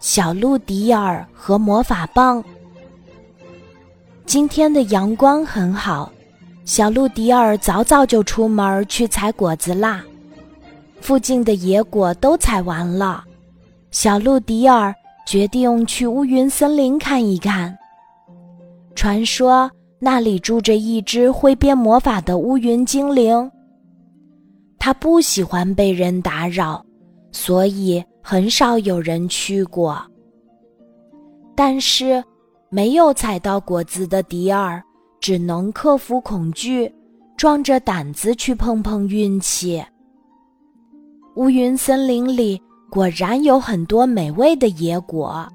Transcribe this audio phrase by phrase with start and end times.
[0.00, 2.42] 小鹿迪尔和魔法棒。
[4.24, 6.10] 今天的阳光很好，
[6.64, 10.02] 小鹿迪尔早早就出门去采果子啦。
[11.00, 13.24] 附近的野果都采完了，
[13.90, 14.94] 小鹿迪尔
[15.26, 17.76] 决定去乌云森林看一看。
[18.94, 23.50] 传说那里住着一只会变魔法的乌云精灵，
[24.78, 26.84] 它不喜欢被人打扰，
[27.32, 30.00] 所以很少有人去过。
[31.54, 32.22] 但是，
[32.70, 34.82] 没有采到果子的迪尔
[35.20, 36.92] 只能克服恐惧，
[37.36, 39.84] 壮着胆子去碰碰运气。
[41.36, 45.46] 乌云森林里果然有很多美味的野果。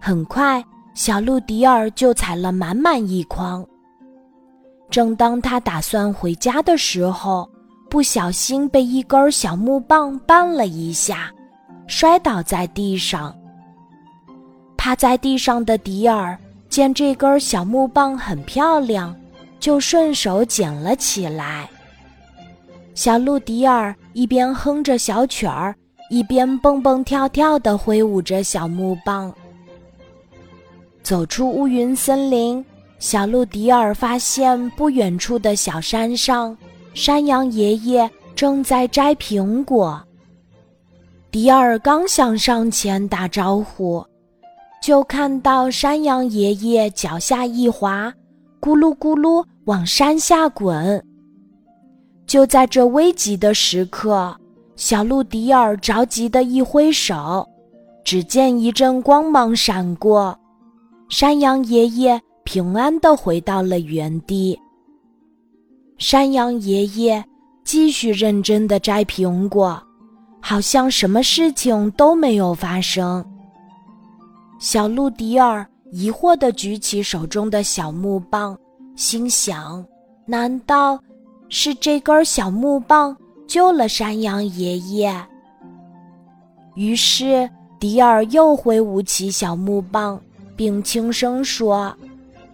[0.00, 0.64] 很快，
[0.94, 3.66] 小鹿迪尔就采了满满一筐。
[4.90, 7.48] 正当他打算回家的时候，
[7.90, 11.30] 不小心被一根小木棒绊了一下，
[11.88, 13.34] 摔倒在地上。
[14.76, 19.12] 趴在地上的迪尔见这根小木棒很漂亮，
[19.58, 21.68] 就顺手捡了起来。
[22.94, 25.74] 小鹿迪尔一边哼着小曲儿，
[26.10, 29.32] 一边蹦蹦跳跳地挥舞着小木棒。
[31.02, 32.64] 走出乌云森林，
[32.98, 36.56] 小鹿迪尔发现不远处的小山上，
[36.92, 40.00] 山羊爷爷正在摘苹果。
[41.30, 44.02] 迪尔刚想上前打招呼，
[44.82, 48.10] 就看到山羊爷爷脚下一滑，
[48.60, 51.04] 咕噜咕噜往山下滚。
[52.26, 54.34] 就在这危急的时刻，
[54.74, 57.46] 小鹿迪尔着急的一挥手，
[58.02, 60.34] 只见一阵光芒闪过，
[61.10, 64.58] 山羊爷爷平安的回到了原地。
[65.98, 67.22] 山羊爷爷
[67.64, 69.82] 继续认真的摘苹果，
[70.48, 73.22] 好像什么事情都没有发生。
[74.58, 78.58] 小鹿迪尔疑惑的举起手中的小木棒，
[78.96, 79.84] 心想：
[80.24, 80.98] 难道？
[81.50, 83.14] 是这根小木棒
[83.46, 85.14] 救了山羊爷爷。
[86.76, 87.46] 于是
[87.78, 90.18] 迪尔又挥舞起小木棒，
[90.56, 91.94] 并轻声说：“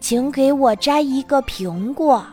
[0.00, 2.24] 请给我摘一个苹果。”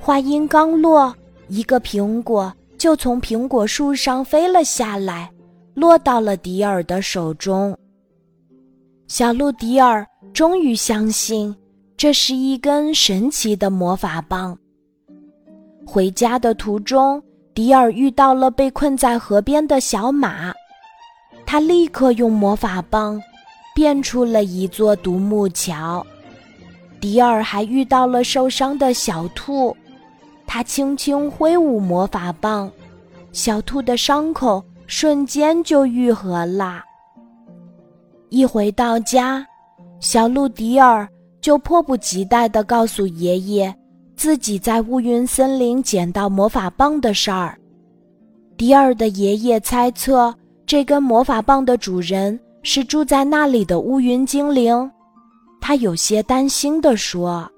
[0.00, 1.14] 话音刚落，
[1.46, 5.30] 一个苹果就从苹果树上飞了下来，
[5.74, 7.76] 落到了迪尔的手中。
[9.06, 11.54] 小鹿迪尔终于相信，
[11.94, 14.56] 这是一根神奇的魔法棒。
[15.86, 20.50] 回家的途中，迪尔遇到了被困在河边的小马，
[21.44, 23.22] 他立刻用魔法棒
[23.74, 26.04] 变出了一座独木桥。
[26.98, 29.76] 迪尔还遇到了受伤的小兔，
[30.52, 32.68] 他轻轻挥舞魔法棒，
[33.30, 36.82] 小兔的伤口瞬间就愈合了。
[38.30, 39.46] 一回到家，
[40.00, 41.08] 小鹿迪尔
[41.40, 43.72] 就迫不及待地告诉爷爷。
[44.16, 47.56] 自己在乌云森林捡到魔法棒的事儿，
[48.56, 50.34] 迪尔的爷爷猜测
[50.66, 54.90] 这根魔法棒的主人是住在那里的乌云精灵，
[55.60, 57.48] 他有些担心地说：“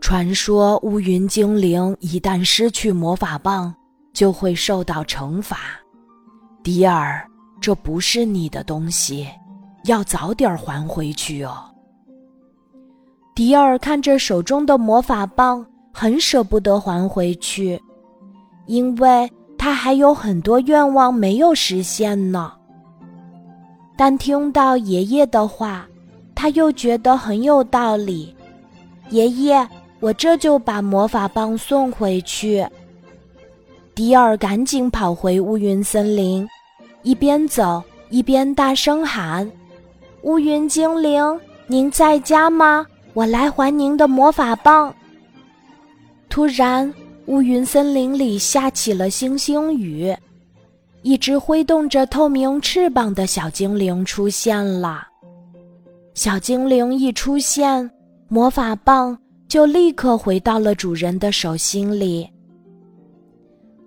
[0.00, 3.74] 传说乌云精灵一旦失去魔法棒，
[4.12, 5.58] 就会受到惩罚。
[6.62, 7.26] 迪尔，
[7.60, 9.28] 这不是你的东西，
[9.84, 11.64] 要早点还回去哦。”
[13.34, 15.64] 迪尔看着手中的魔法棒。
[15.90, 17.80] 很舍不得还回去，
[18.66, 19.28] 因为
[19.58, 22.52] 他还有很多愿望没有实现呢。
[23.96, 25.88] 但听到爷爷的话，
[26.36, 28.32] 他又觉得很有道理。
[29.10, 29.68] 爷爷，
[30.00, 32.66] 我这就把魔法棒送回去。
[33.94, 36.48] 迪尔赶紧跑回乌云森林，
[37.02, 39.50] 一边走一边大声喊
[40.22, 42.86] ：“乌云精灵，您在家吗？
[43.12, 44.94] 我来还您的魔法棒。”
[46.30, 46.94] 突然，
[47.26, 50.16] 乌云森林里下起了星星雨，
[51.02, 55.08] 一只挥动着透明翅膀的小精灵出现了。
[56.14, 57.90] 小精灵一出现，
[58.28, 59.18] 魔法棒
[59.48, 62.28] 就立刻回到了主人的手心里。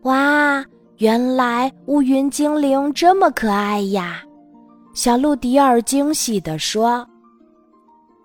[0.01, 0.65] 哇，
[0.97, 4.23] 原来乌云精灵这么可爱呀！
[4.93, 7.07] 小鹿迪尔惊喜地说。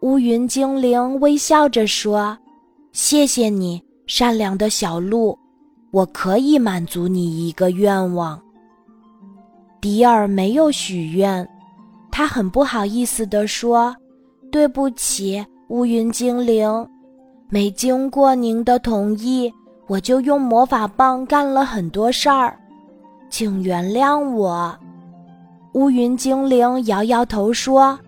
[0.01, 2.37] 乌云精灵微笑着说
[2.93, 5.37] ：“谢谢你。”善良的小鹿，
[5.91, 8.41] 我可以满足你一个愿望。
[9.81, 11.49] 迪尔没有许愿，
[12.11, 13.95] 他很不好意思地说
[14.53, 16.89] ：“对不起，乌云精灵，
[17.49, 19.53] 没经过您的同意，
[19.87, 22.59] 我就用魔法棒干了很多事儿，
[23.31, 24.77] 请原谅我。”
[25.75, 27.99] 乌云精灵摇摇头说：“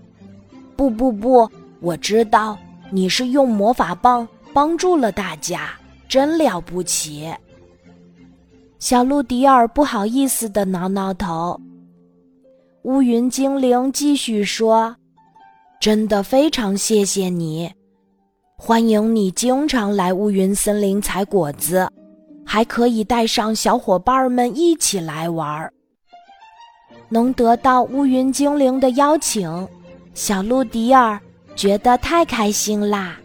[0.74, 1.48] 不不不，
[1.80, 2.56] 我知道
[2.90, 5.70] 你是用魔法棒帮助了大家，
[6.08, 7.30] 真了不起。”
[8.80, 11.60] 小鹿迪尔不好意思的挠挠头。
[12.82, 14.96] 乌云精灵继续说
[15.78, 17.70] ：“真的非常谢谢你，
[18.60, 21.88] 欢迎你经常来乌云森林采果子，
[22.44, 25.72] 还可以带上小伙伴们一起来玩儿。”
[27.08, 29.66] 能得到乌云精灵的邀请，
[30.12, 31.18] 小鹿迪尔
[31.54, 33.16] 觉得太开心啦。